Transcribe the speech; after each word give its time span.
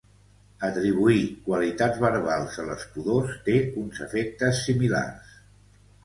Atribuir 0.67 1.19
qualitats 1.49 1.99
verbals 2.03 2.57
a 2.63 2.65
les 2.69 2.85
pudors 2.95 3.35
té 3.49 3.57
uns 3.83 3.99
efectes 4.07 4.63
similars. 4.71 5.37